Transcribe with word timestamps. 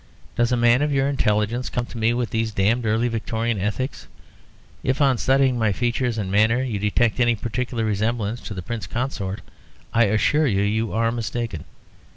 "Does 0.35 0.51
a 0.51 0.57
man 0.57 0.81
of 0.81 0.91
your 0.91 1.07
intelligence 1.07 1.69
come 1.69 1.85
to 1.85 1.97
me 1.99 2.11
with 2.11 2.31
these 2.31 2.51
damned 2.51 2.87
early 2.87 3.07
Victorian 3.07 3.59
ethics? 3.61 4.07
If, 4.81 4.99
on 4.99 5.19
studying 5.19 5.59
my 5.59 5.71
features 5.71 6.17
and 6.17 6.31
manner, 6.31 6.63
you 6.63 6.79
detect 6.79 7.19
any 7.19 7.35
particular 7.35 7.85
resemblance 7.85 8.41
to 8.41 8.55
the 8.55 8.63
Prince 8.63 8.87
Consort, 8.87 9.41
I 9.93 10.05
assure 10.05 10.47
you 10.47 10.61
you 10.63 10.91
are 10.91 11.11
mistaken. 11.11 11.65